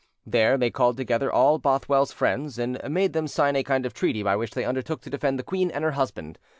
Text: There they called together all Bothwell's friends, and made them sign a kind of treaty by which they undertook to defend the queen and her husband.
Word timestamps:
There 0.25 0.57
they 0.57 0.71
called 0.71 0.97
together 0.97 1.31
all 1.31 1.59
Bothwell's 1.59 2.11
friends, 2.11 2.57
and 2.57 2.81
made 2.89 3.13
them 3.13 3.27
sign 3.27 3.55
a 3.55 3.61
kind 3.61 3.85
of 3.85 3.93
treaty 3.93 4.23
by 4.23 4.35
which 4.35 4.49
they 4.55 4.65
undertook 4.65 5.01
to 5.01 5.11
defend 5.11 5.37
the 5.37 5.43
queen 5.43 5.69
and 5.69 5.83
her 5.83 5.91
husband. 5.91 6.39